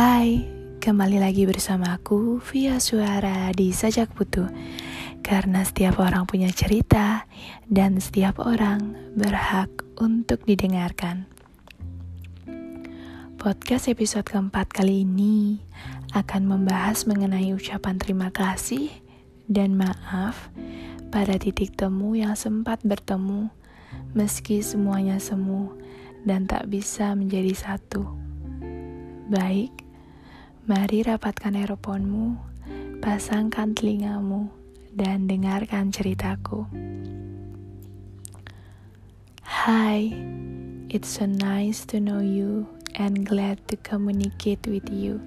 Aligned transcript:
Hai, 0.00 0.48
kembali 0.80 1.20
lagi 1.20 1.44
bersama 1.44 1.92
aku 1.92 2.40
via 2.40 2.80
suara 2.80 3.52
di 3.52 3.68
Sajak 3.68 4.16
Putu 4.16 4.48
Karena 5.20 5.60
setiap 5.60 6.00
orang 6.00 6.24
punya 6.24 6.48
cerita 6.48 7.28
dan 7.68 8.00
setiap 8.00 8.40
orang 8.40 8.96
berhak 9.12 9.68
untuk 10.00 10.40
didengarkan 10.48 11.28
Podcast 13.36 13.92
episode 13.92 14.24
keempat 14.24 14.72
kali 14.72 15.04
ini 15.04 15.60
akan 16.16 16.48
membahas 16.48 17.04
mengenai 17.04 17.52
ucapan 17.52 18.00
terima 18.00 18.32
kasih 18.32 18.88
dan 19.52 19.76
maaf 19.76 20.48
pada 21.12 21.36
titik 21.36 21.76
temu 21.76 22.16
yang 22.16 22.32
sempat 22.40 22.80
bertemu 22.88 23.52
meski 24.16 24.64
semuanya 24.64 25.20
semu 25.20 25.76
dan 26.24 26.48
tak 26.48 26.72
bisa 26.72 27.12
menjadi 27.12 27.52
satu. 27.52 28.08
Baik, 29.28 29.89
mari 30.68 31.00
rapatkan 31.00 31.56
earphone-mu, 31.56 32.36
pasangkan 33.00 33.72
telingamu, 33.72 34.52
dan 34.92 35.24
dengarkan 35.24 35.88
ceritaku. 35.88 36.68
Hi, 39.64 40.12
it's 40.92 41.08
so 41.08 41.24
nice 41.24 41.88
to 41.88 41.96
know 41.96 42.20
you 42.20 42.68
and 43.00 43.24
glad 43.24 43.56
to 43.72 43.80
communicate 43.80 44.60
with 44.68 44.84
you. 44.92 45.24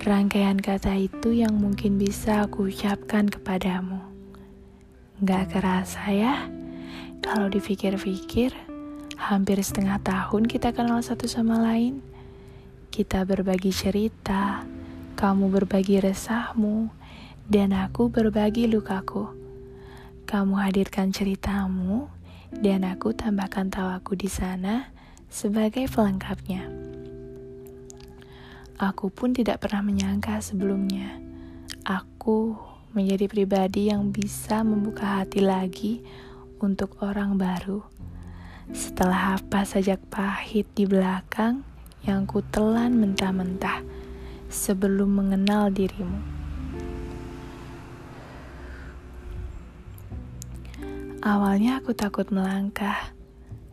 Rangkaian 0.00 0.56
kata 0.56 0.96
itu 0.96 1.36
yang 1.36 1.60
mungkin 1.60 2.00
bisa 2.00 2.48
aku 2.48 2.72
ucapkan 2.72 3.28
kepadamu. 3.28 4.00
Gak 5.20 5.52
kerasa 5.52 6.08
ya, 6.08 6.48
kalau 7.20 7.52
dipikir-pikir, 7.52 8.56
hampir 9.20 9.60
setengah 9.60 10.00
tahun 10.00 10.48
kita 10.48 10.72
kenal 10.72 11.04
satu 11.04 11.28
sama 11.28 11.60
lain. 11.60 12.09
Kita 12.90 13.22
berbagi 13.22 13.70
cerita, 13.70 14.66
kamu 15.14 15.46
berbagi 15.46 16.02
resahmu, 16.02 16.90
dan 17.46 17.70
aku 17.70 18.10
berbagi 18.10 18.66
lukaku. 18.66 19.30
Kamu 20.26 20.58
hadirkan 20.58 21.14
ceritamu, 21.14 22.10
dan 22.50 22.82
aku 22.82 23.14
tambahkan 23.14 23.70
tawaku 23.70 24.18
di 24.18 24.26
sana 24.26 24.90
sebagai 25.30 25.86
pelengkapnya. 25.86 26.66
Aku 28.82 29.06
pun 29.14 29.38
tidak 29.38 29.62
pernah 29.62 29.86
menyangka 29.86 30.42
sebelumnya, 30.42 31.14
aku 31.86 32.58
menjadi 32.90 33.30
pribadi 33.30 33.94
yang 33.94 34.10
bisa 34.10 34.66
membuka 34.66 35.22
hati 35.22 35.38
lagi 35.38 36.02
untuk 36.58 36.98
orang 37.06 37.38
baru. 37.38 37.86
Setelah 38.74 39.38
apa 39.38 39.62
sajak 39.62 40.02
pahit 40.10 40.66
di 40.74 40.90
belakang, 40.90 41.69
yang 42.06 42.24
ku 42.24 42.40
telan 42.40 42.96
mentah-mentah 42.96 43.84
sebelum 44.50 45.20
mengenal 45.20 45.68
dirimu. 45.70 46.20
Awalnya 51.20 51.84
aku 51.84 51.92
takut 51.92 52.32
melangkah, 52.32 53.12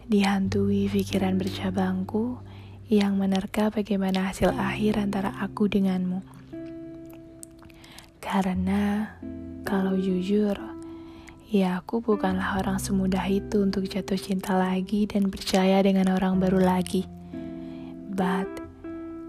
dihantui 0.04 0.92
pikiran 0.92 1.40
bercabangku 1.40 2.44
yang 2.92 3.16
menerka 3.16 3.72
bagaimana 3.72 4.32
hasil 4.32 4.52
akhir 4.52 5.00
antara 5.00 5.32
aku 5.40 5.72
denganmu. 5.72 6.20
Karena 8.20 9.16
kalau 9.64 9.96
jujur, 9.96 10.60
ya 11.48 11.80
aku 11.80 12.04
bukanlah 12.04 12.60
orang 12.60 12.80
semudah 12.80 13.24
itu 13.32 13.64
untuk 13.64 13.88
jatuh 13.88 14.20
cinta 14.20 14.56
lagi 14.56 15.08
dan 15.08 15.32
percaya 15.32 15.80
dengan 15.80 16.12
orang 16.12 16.44
baru 16.44 16.60
lagi. 16.60 17.08
But 18.18 18.50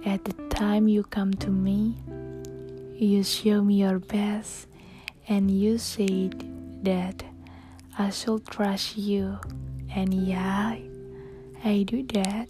at 0.09 0.25
the 0.25 0.33
time 0.49 0.89
you 0.89 1.05
come 1.05 1.37
to 1.45 1.53
me, 1.53 2.01
you 2.97 3.21
show 3.21 3.61
me 3.61 3.85
your 3.85 4.01
best, 4.01 4.65
and 5.29 5.53
you 5.53 5.77
said 5.77 6.41
that 6.89 7.21
I 8.01 8.09
should 8.09 8.49
trust 8.49 8.97
you. 8.97 9.37
And 9.93 10.17
yeah, 10.17 10.81
I 11.61 11.85
do 11.85 12.01
that. 12.17 12.49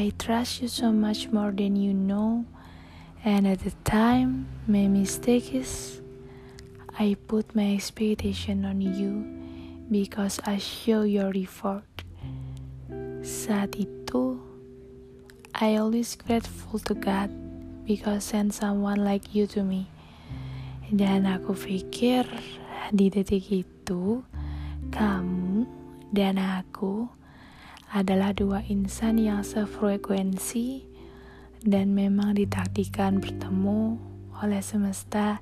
I 0.00 0.16
trust 0.16 0.64
you 0.64 0.68
so 0.72 0.88
much 0.96 1.28
more 1.28 1.52
than 1.52 1.76
you 1.76 1.92
know. 1.92 2.48
And 3.20 3.44
at 3.44 3.60
the 3.68 3.76
time, 3.84 4.48
my 4.64 4.88
mistake 4.88 5.52
is 5.52 6.00
I 6.96 7.20
put 7.28 7.52
my 7.52 7.76
expectation 7.76 8.64
on 8.64 8.80
you 8.80 9.28
because 9.92 10.40
I 10.48 10.56
show 10.56 11.04
your 11.04 11.36
effort. 11.36 11.84
Saat 13.20 13.76
itu, 13.76 14.53
I 15.54 15.78
always 15.78 16.18
grateful 16.18 16.82
to 16.90 16.98
God 16.98 17.30
because 17.86 18.26
send 18.26 18.50
someone 18.50 19.06
like 19.06 19.38
you 19.38 19.46
to 19.54 19.62
me. 19.62 19.86
Dan 20.90 21.30
aku 21.30 21.54
pikir 21.54 22.26
di 22.90 23.06
detik 23.06 23.46
itu 23.62 24.26
kamu 24.90 25.62
dan 26.10 26.42
aku 26.42 27.06
adalah 27.94 28.34
dua 28.34 28.66
insan 28.66 29.22
yang 29.22 29.46
sefrekuensi 29.46 30.82
dan 31.62 31.94
memang 31.94 32.34
ditakdirkan 32.34 33.22
bertemu 33.22 33.94
oleh 34.42 34.58
semesta 34.58 35.38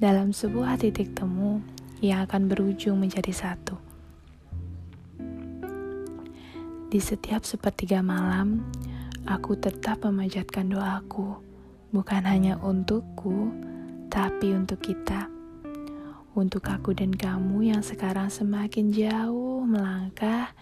dalam 0.00 0.32
sebuah 0.32 0.80
titik 0.80 1.12
temu 1.12 1.60
yang 2.00 2.24
akan 2.24 2.48
berujung 2.48 3.04
menjadi 3.04 3.36
satu. 3.36 3.76
Di 6.88 7.00
setiap 7.04 7.44
sepertiga 7.44 8.00
malam, 8.00 8.64
aku 9.26 9.54
tetap 9.54 10.02
memanjatkan 10.02 10.66
doaku, 10.66 11.38
bukan 11.94 12.22
hanya 12.26 12.58
untukku, 12.58 13.54
tapi 14.10 14.54
untuk 14.56 14.82
kita. 14.82 15.30
Untuk 16.32 16.64
aku 16.64 16.96
dan 16.96 17.12
kamu 17.12 17.76
yang 17.76 17.84
sekarang 17.84 18.32
semakin 18.32 18.88
jauh 18.88 19.62
melangkah, 19.68 20.56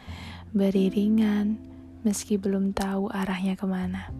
beriringan, 0.51 1.63
meski 2.03 2.35
belum 2.37 2.75
tahu 2.75 3.07
arahnya 3.09 3.55
ke 3.55 3.67
mana. 3.71 4.11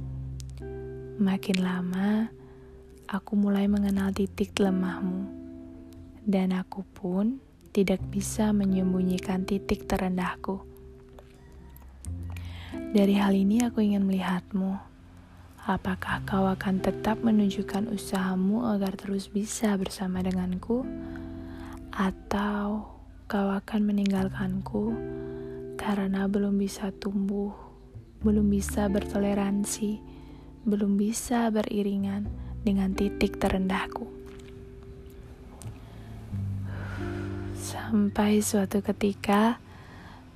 Makin 1.21 1.59
lama, 1.61 2.31
aku 3.11 3.35
mulai 3.35 3.67
mengenal 3.67 4.15
titik 4.15 4.57
lemahmu, 4.57 5.27
dan 6.23 6.55
aku 6.55 6.87
pun 6.95 7.43
tidak 7.75 8.01
bisa 8.09 8.55
menyembunyikan 8.55 9.43
titik 9.43 9.91
terendahku. 9.91 10.70
Dari 12.91 13.15
hal 13.23 13.39
ini 13.39 13.63
aku 13.63 13.87
ingin 13.87 14.03
melihatmu. 14.03 14.75
Apakah 15.63 16.27
kau 16.27 16.51
akan 16.51 16.83
tetap 16.83 17.23
menunjukkan 17.23 17.87
usahamu 17.87 18.67
agar 18.67 18.99
terus 18.99 19.31
bisa 19.31 19.79
bersama 19.79 20.27
denganku? 20.27 20.83
Atau 21.95 22.91
kau 23.31 23.49
akan 23.55 23.81
meninggalkanku 23.87 24.91
karena 25.79 26.27
belum 26.27 26.59
bisa 26.59 26.91
tumbuh, 26.91 27.55
belum 28.27 28.51
bisa 28.51 28.91
bertoleransi, 28.91 30.03
belum 30.67 30.99
bisa 30.99 31.47
beriringan 31.55 32.27
dengan 32.67 32.91
titik 32.91 33.39
terendahku? 33.39 34.11
Sampai 37.55 38.43
suatu 38.43 38.83
ketika, 38.83 39.63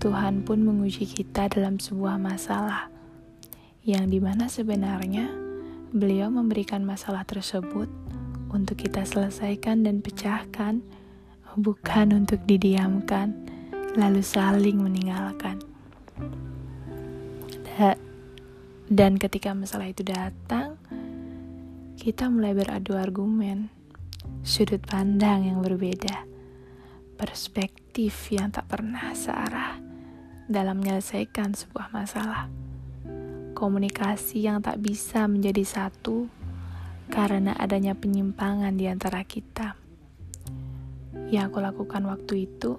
Tuhan 0.04 0.44
pun 0.44 0.60
menguji 0.60 1.08
kita 1.08 1.48
dalam 1.48 1.80
sebuah 1.80 2.20
masalah, 2.20 2.92
yang 3.88 4.12
di 4.12 4.20
mana 4.20 4.52
sebenarnya 4.52 5.32
beliau 5.96 6.28
memberikan 6.28 6.84
masalah 6.84 7.24
tersebut 7.24 7.88
untuk 8.52 8.84
kita 8.84 9.08
selesaikan 9.08 9.80
dan 9.80 10.04
pecahkan, 10.04 10.84
bukan 11.56 12.20
untuk 12.20 12.44
didiamkan, 12.44 13.32
lalu 13.96 14.20
saling 14.20 14.76
meninggalkan. 14.76 15.56
Dan 18.84 19.16
ketika 19.16 19.56
masalah 19.56 19.88
itu 19.88 20.04
datang, 20.04 20.76
kita 21.96 22.28
mulai 22.28 22.52
beradu 22.52 22.92
argumen, 22.92 23.72
sudut 24.44 24.84
pandang 24.84 25.48
yang 25.48 25.64
berbeda, 25.64 26.28
perspektif 27.16 28.28
yang 28.28 28.52
tak 28.52 28.68
pernah 28.68 29.16
searah 29.16 29.83
dalam 30.44 30.80
menyelesaikan 30.80 31.56
sebuah 31.56 31.88
masalah. 31.92 32.52
Komunikasi 33.56 34.44
yang 34.44 34.60
tak 34.60 34.82
bisa 34.82 35.24
menjadi 35.24 35.64
satu 35.64 36.28
karena 37.08 37.56
adanya 37.56 37.96
penyimpangan 37.96 38.74
di 38.76 38.90
antara 38.90 39.24
kita. 39.24 39.78
Yang 41.30 41.44
aku 41.48 41.58
lakukan 41.64 42.02
waktu 42.04 42.34
itu, 42.50 42.76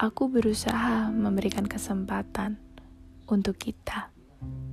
aku 0.00 0.32
berusaha 0.32 1.12
memberikan 1.12 1.68
kesempatan 1.68 2.56
untuk 3.28 3.58
kita, 3.60 4.08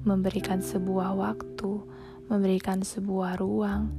memberikan 0.07 0.63
sebuah 0.63 1.17
waktu, 1.17 1.71
memberikan 2.31 2.85
sebuah 2.85 3.35
ruang 3.41 3.91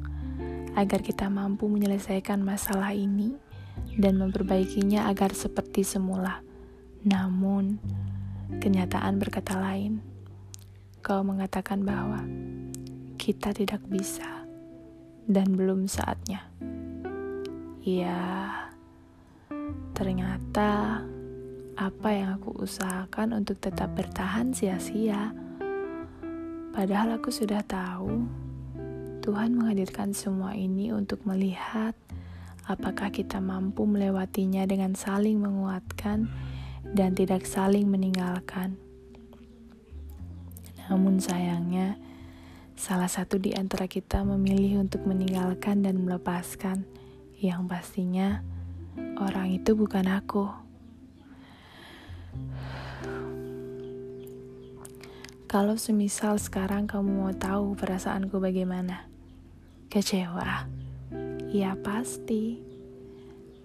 agar 0.78 1.02
kita 1.02 1.26
mampu 1.26 1.66
menyelesaikan 1.66 2.40
masalah 2.40 2.94
ini 2.94 3.34
dan 3.98 4.22
memperbaikinya 4.22 5.10
agar 5.10 5.34
seperti 5.34 5.82
semula 5.82 6.49
namun, 7.00 7.80
kenyataan 8.60 9.16
berkata 9.16 9.56
lain. 9.56 10.04
Kau 11.00 11.24
mengatakan 11.24 11.80
bahwa 11.80 12.20
kita 13.16 13.56
tidak 13.56 13.80
bisa 13.88 14.44
dan 15.24 15.56
belum 15.56 15.88
saatnya. 15.88 16.44
Ya, 17.80 18.52
ternyata 19.96 21.00
apa 21.80 22.08
yang 22.12 22.36
aku 22.36 22.60
usahakan 22.60 23.40
untuk 23.40 23.56
tetap 23.56 23.96
bertahan 23.96 24.52
sia-sia. 24.52 25.32
Padahal 26.76 27.16
aku 27.16 27.32
sudah 27.32 27.64
tahu 27.64 28.28
Tuhan 29.24 29.56
menghadirkan 29.56 30.12
semua 30.12 30.52
ini 30.52 30.92
untuk 30.92 31.24
melihat 31.24 31.96
apakah 32.68 33.08
kita 33.08 33.40
mampu 33.40 33.88
melewatinya 33.88 34.68
dengan 34.68 34.92
saling 34.92 35.40
menguatkan 35.40 36.28
dan 36.94 37.14
tidak 37.14 37.46
saling 37.46 37.86
meninggalkan. 37.86 38.74
Namun 40.90 41.22
sayangnya, 41.22 41.94
salah 42.74 43.06
satu 43.06 43.38
di 43.38 43.54
antara 43.54 43.86
kita 43.86 44.26
memilih 44.26 44.82
untuk 44.82 45.06
meninggalkan 45.06 45.86
dan 45.86 46.02
melepaskan, 46.02 46.82
yang 47.38 47.70
pastinya 47.70 48.42
orang 49.16 49.54
itu 49.54 49.78
bukan 49.78 50.04
aku. 50.10 50.50
Kalau 55.50 55.74
semisal 55.74 56.38
sekarang 56.38 56.86
kamu 56.86 57.10
mau 57.10 57.34
tahu 57.34 57.74
perasaanku 57.74 58.38
bagaimana? 58.38 59.10
Kecewa? 59.90 60.70
Ya 61.50 61.74
pasti. 61.74 62.62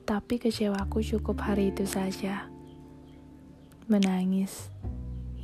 Tapi 0.06 0.42
kecewaku 0.42 1.06
cukup 1.06 1.46
hari 1.46 1.70
itu 1.70 1.86
saja. 1.86 2.55
Menangis? 3.86 4.74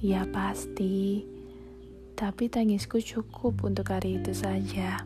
Ya 0.01 0.25
pasti. 0.25 1.21
Tapi 2.17 2.49
tangisku 2.49 2.97
cukup 2.97 3.61
untuk 3.61 3.93
hari 3.93 4.17
itu 4.17 4.33
saja. 4.33 5.05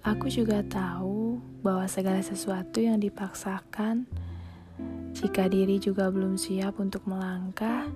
Aku 0.00 0.32
juga 0.32 0.64
tahu 0.64 1.36
bahwa 1.60 1.84
segala 1.84 2.24
sesuatu 2.24 2.80
yang 2.80 2.96
dipaksakan, 2.96 4.08
jika 5.12 5.52
diri 5.52 5.76
juga 5.76 6.08
belum 6.08 6.40
siap 6.40 6.80
untuk 6.80 7.04
melangkah, 7.04 7.92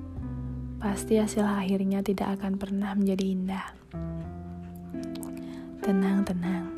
pasti 0.76 1.16
hasil 1.16 1.48
akhirnya 1.48 2.04
tidak 2.04 2.36
akan 2.36 2.60
pernah 2.60 2.92
menjadi 2.92 3.24
indah. 3.32 3.66
Tenang, 5.80 6.20
tenang. 6.28 6.68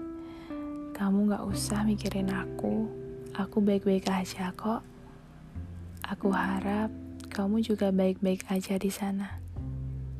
Kamu 0.94 1.34
gak 1.34 1.50
usah 1.50 1.82
mikirin 1.82 2.30
aku. 2.30 2.86
Aku 3.34 3.58
baik-baik 3.58 4.06
aja 4.06 4.54
kok. 4.54 4.91
Aku 6.10 6.34
harap 6.34 6.90
kamu 7.30 7.62
juga 7.62 7.94
baik-baik 7.94 8.50
aja 8.50 8.74
di 8.80 8.90
sana. 8.90 9.38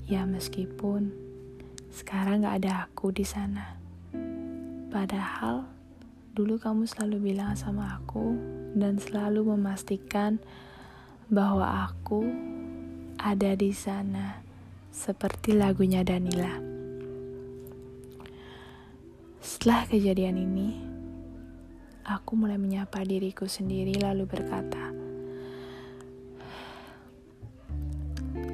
Ya 0.07 0.23
meskipun 0.29 1.11
sekarang 1.93 2.47
gak 2.47 2.63
ada 2.63 2.87
aku 2.89 3.11
di 3.11 3.27
sana. 3.27 3.77
Padahal 4.93 5.67
dulu 6.33 6.61
kamu 6.61 6.89
selalu 6.89 7.33
bilang 7.33 7.57
sama 7.57 7.99
aku 8.01 8.37
dan 8.77 8.97
selalu 8.97 9.57
memastikan 9.57 10.41
bahwa 11.33 11.89
aku 11.89 12.29
ada 13.17 13.57
di 13.57 13.73
sana, 13.73 14.45
seperti 14.93 15.57
lagunya 15.57 16.05
Danila. 16.05 16.61
Setelah 19.41 19.89
kejadian 19.89 20.37
ini, 20.37 20.69
aku 22.05 22.37
mulai 22.37 22.61
menyapa 22.61 23.01
diriku 23.01 23.49
sendiri, 23.49 23.97
lalu 23.97 24.29
berkata, 24.29 24.92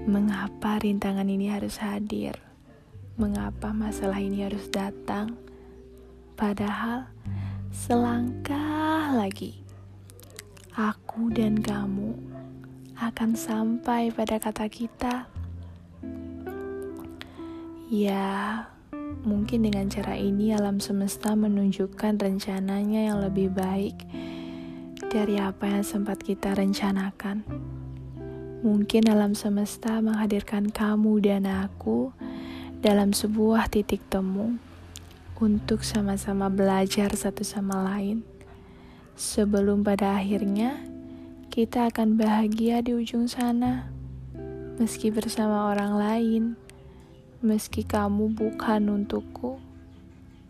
"Mengapa 0.08 0.80
rintangan 0.80 1.28
ini 1.28 1.52
harus 1.52 1.76
hadir? 1.84 2.40
Mengapa 3.20 3.76
masalah 3.76 4.24
ini 4.24 4.40
harus 4.48 4.72
datang? 4.72 5.36
Padahal 6.32 7.12
selangkah 7.68 9.12
lagi, 9.12 9.60
aku 10.72 11.28
dan 11.28 11.60
kamu." 11.60 12.38
akan 12.98 13.38
sampai 13.38 14.10
pada 14.10 14.42
kata 14.42 14.66
kita. 14.66 15.30
Ya, 17.88 18.66
mungkin 19.22 19.70
dengan 19.70 19.86
cara 19.86 20.18
ini 20.18 20.50
alam 20.50 20.82
semesta 20.82 21.38
menunjukkan 21.38 22.18
rencananya 22.18 23.14
yang 23.14 23.18
lebih 23.22 23.54
baik 23.54 23.96
dari 25.08 25.38
apa 25.38 25.78
yang 25.78 25.86
sempat 25.86 26.20
kita 26.20 26.58
rencanakan. 26.58 27.46
Mungkin 28.58 29.06
alam 29.06 29.38
semesta 29.38 30.02
menghadirkan 30.02 30.74
kamu 30.74 31.22
dan 31.22 31.46
aku 31.46 32.10
dalam 32.82 33.14
sebuah 33.14 33.70
titik 33.70 34.02
temu 34.10 34.58
untuk 35.38 35.86
sama-sama 35.86 36.50
belajar 36.50 37.14
satu 37.14 37.46
sama 37.46 37.86
lain. 37.86 38.26
Sebelum 39.14 39.86
pada 39.86 40.18
akhirnya 40.18 40.74
kita 41.54 41.86
akan 41.86 42.18
bahagia 42.18 42.82
di 42.82 42.98
ujung 42.98 43.30
sana, 43.30 43.94
meski 44.82 45.14
bersama 45.14 45.70
orang 45.70 45.94
lain, 45.94 46.42
meski 47.38 47.86
kamu 47.86 48.34
bukan 48.34 48.90
untukku, 48.90 49.62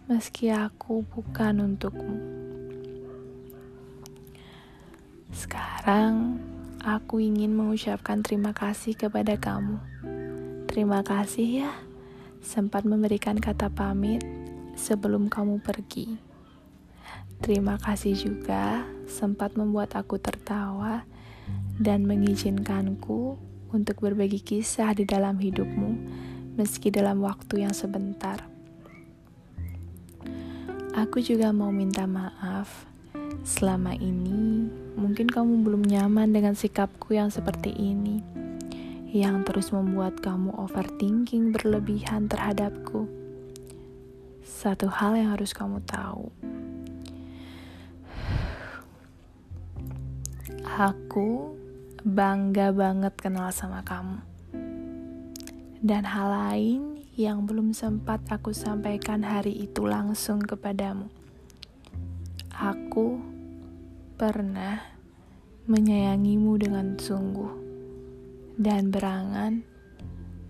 meski 0.08 0.48
aku 0.48 1.04
bukan 1.12 1.60
untukmu. 1.60 2.16
Sekarang, 5.28 6.40
aku 6.88 7.20
ingin 7.20 7.52
mengucapkan 7.52 8.24
terima 8.24 8.56
kasih 8.56 8.96
kepada 8.96 9.36
kamu. 9.36 9.76
Terima 10.64 11.04
kasih 11.04 11.68
ya, 11.68 11.72
sempat 12.40 12.88
memberikan 12.88 13.36
kata 13.36 13.68
pamit 13.68 14.24
sebelum 14.72 15.28
kamu 15.28 15.60
pergi. 15.60 16.16
Terima 17.44 17.76
kasih 17.76 18.16
juga 18.16 18.88
sempat 19.04 19.52
membuat 19.52 20.00
aku 20.00 20.16
tertawa 20.16 21.04
dan 21.76 22.08
mengizinkanku 22.08 23.36
untuk 23.68 24.00
berbagi 24.00 24.40
kisah 24.40 24.96
di 24.96 25.04
dalam 25.04 25.36
hidupmu, 25.36 25.90
meski 26.56 26.88
dalam 26.88 27.20
waktu 27.20 27.68
yang 27.68 27.76
sebentar. 27.76 28.48
Aku 30.96 31.20
juga 31.20 31.52
mau 31.52 31.68
minta 31.68 32.08
maaf. 32.08 32.88
Selama 33.46 33.94
ini, 33.94 34.57
mungkin 34.98 35.30
kamu 35.30 35.62
belum 35.62 35.86
nyaman 35.86 36.34
dengan 36.34 36.58
sikapku 36.58 37.14
yang 37.14 37.30
seperti 37.30 37.70
ini, 37.70 38.18
yang 39.14 39.46
terus 39.46 39.70
membuat 39.70 40.18
kamu 40.18 40.50
overthinking 40.58 41.54
berlebihan 41.54 42.26
terhadapku. 42.26 43.06
Satu 44.42 44.90
hal 44.90 45.14
yang 45.14 45.38
harus 45.38 45.54
kamu 45.54 45.78
tahu 45.86 46.34
Aku 50.78 51.58
bangga 52.06 52.70
banget 52.70 53.10
kenal 53.18 53.50
sama 53.50 53.82
kamu. 53.82 54.22
Dan 55.82 56.06
hal 56.06 56.30
lain 56.30 57.02
yang 57.18 57.50
belum 57.50 57.74
sempat 57.74 58.22
aku 58.30 58.54
sampaikan 58.54 59.26
hari 59.26 59.58
itu 59.58 59.82
langsung 59.82 60.38
kepadamu. 60.38 61.10
Aku 62.54 63.18
pernah 64.18 64.82
menyayangimu 65.70 66.58
dengan 66.58 66.98
sungguh 66.98 67.54
dan 68.58 68.90
berangan 68.90 69.62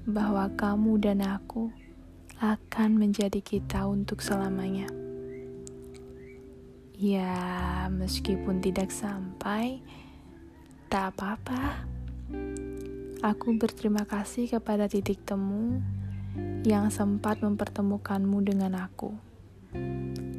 bahwa 0.08 0.48
kamu 0.56 0.96
dan 0.96 1.20
aku 1.20 1.68
akan 2.40 2.96
menjadi 2.96 3.44
kita 3.44 3.84
untuk 3.84 4.24
selamanya. 4.24 4.88
Ya, 6.96 7.86
meskipun 7.92 8.64
tidak 8.64 8.88
sampai, 8.88 9.84
Tak 10.88 11.12
apa-apa. 11.12 11.84
Aku 13.20 13.60
berterima 13.60 14.08
kasih 14.08 14.48
kepada 14.48 14.88
titik 14.88 15.20
temu 15.20 15.84
yang 16.64 16.88
sempat 16.88 17.44
mempertemukanmu 17.44 18.40
dengan 18.40 18.88
aku. 18.88 19.12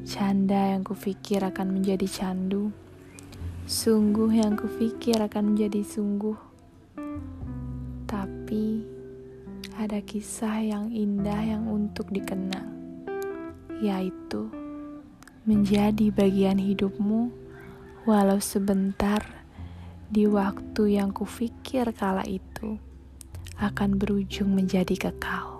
Canda 0.09 0.73
yang 0.73 0.81
kupikir 0.81 1.45
akan 1.45 1.77
menjadi 1.77 2.09
candu, 2.09 2.73
sungguh 3.69 4.33
yang 4.33 4.57
kupikir 4.57 5.21
akan 5.21 5.53
menjadi 5.53 5.85
sungguh. 5.85 6.33
Tapi 8.09 8.81
ada 9.77 10.01
kisah 10.01 10.65
yang 10.65 10.89
indah 10.89 11.37
yang 11.37 11.69
untuk 11.69 12.09
dikenang, 12.09 12.65
yaitu 13.77 14.49
menjadi 15.45 16.09
bagian 16.09 16.57
hidupmu 16.57 17.29
walau 18.09 18.41
sebentar 18.41 19.21
di 20.09 20.25
waktu 20.25 20.97
yang 20.97 21.13
kupikir 21.13 21.93
kala 21.93 22.25
itu 22.25 22.81
akan 23.61 24.01
berujung 24.01 24.49
menjadi 24.49 25.13
kekal. 25.13 25.58